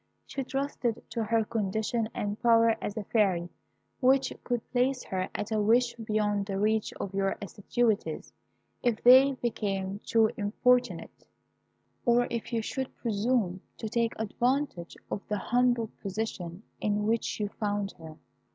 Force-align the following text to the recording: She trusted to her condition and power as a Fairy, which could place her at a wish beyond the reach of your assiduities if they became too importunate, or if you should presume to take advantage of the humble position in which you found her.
She 0.25 0.43
trusted 0.43 0.99
to 1.11 1.23
her 1.23 1.45
condition 1.45 2.09
and 2.15 2.41
power 2.41 2.75
as 2.81 2.97
a 2.97 3.03
Fairy, 3.03 3.49
which 3.99 4.33
could 4.43 4.67
place 4.71 5.03
her 5.03 5.29
at 5.35 5.51
a 5.51 5.61
wish 5.61 5.93
beyond 5.93 6.47
the 6.47 6.57
reach 6.57 6.91
of 6.93 7.13
your 7.13 7.37
assiduities 7.39 8.33
if 8.81 9.03
they 9.03 9.33
became 9.33 9.99
too 10.03 10.31
importunate, 10.37 11.27
or 12.03 12.25
if 12.31 12.51
you 12.51 12.63
should 12.63 12.97
presume 12.97 13.61
to 13.77 13.87
take 13.87 14.13
advantage 14.17 14.97
of 15.11 15.21
the 15.27 15.37
humble 15.37 15.91
position 16.01 16.63
in 16.79 17.03
which 17.05 17.39
you 17.39 17.49
found 17.59 17.91
her. 17.99 18.17